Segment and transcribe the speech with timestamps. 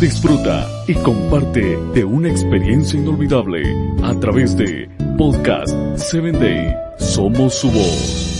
[0.00, 3.62] disfruta y comparte de una experiencia inolvidable
[4.02, 6.74] a través de Podcast 7 Day.
[6.98, 8.30] Somos su voz.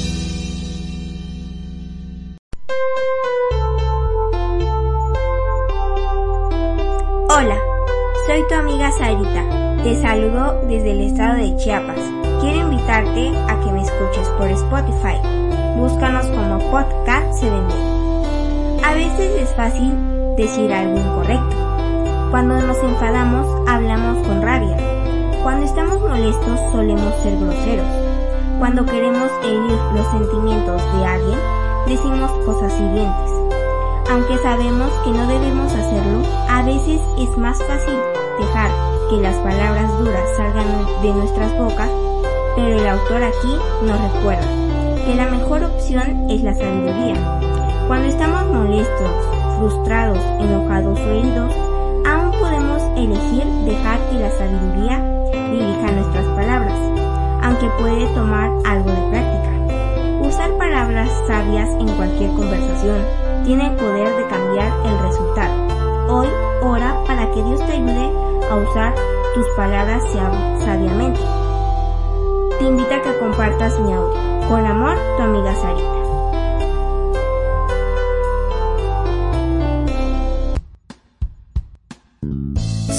[7.29, 7.59] Hola,
[8.27, 9.82] soy tu amiga Sarita.
[9.82, 12.00] Te saludo desde el estado de Chiapas.
[12.41, 15.18] Quiero invitarte a que me escuches por Spotify.
[15.77, 18.82] Búscanos como Podcast 7 Day.
[18.84, 19.93] A veces es fácil
[20.37, 21.57] decir algo incorrecto.
[22.31, 24.77] Cuando nos enfadamos, hablamos con rabia.
[25.43, 27.86] Cuando estamos molestos, solemos ser groseros.
[28.58, 31.39] Cuando queremos herir los sentimientos de alguien,
[31.86, 33.31] decimos cosas hirientes.
[34.11, 37.97] Aunque sabemos que no debemos hacerlo, a veces es más fácil
[38.39, 38.70] dejar
[39.11, 40.66] que las palabras duras salgan
[41.03, 41.91] de nuestras bocas,
[42.56, 44.48] pero el autor aquí nos recuerda
[45.06, 47.16] que la mejor opción es la sabiduría.
[47.86, 51.53] Cuando estamos molestos, frustrados, enojados o heridos,
[52.06, 54.98] aún podemos elegir dejar que la sabiduría
[55.50, 56.78] dirija nuestras palabras,
[57.42, 59.50] aunque puede tomar algo de práctica.
[60.27, 62.98] Usar palabras sabias en cualquier conversación
[63.44, 65.55] tiene el poder de cambiar el resultado.
[66.08, 66.28] Hoy
[66.62, 68.10] ora para que Dios te ayude
[68.50, 68.94] a usar
[69.34, 70.02] tus palabras
[70.64, 71.20] sabiamente.
[72.58, 74.48] Te invito a que compartas mi audio.
[74.48, 76.03] Con amor, tu amiga Sarita.